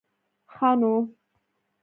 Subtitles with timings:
[0.53, 0.93] ښه نو.